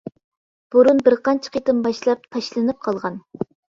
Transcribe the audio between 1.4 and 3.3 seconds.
قېتىم باشلاپ، تاشلىنىپ قالغان.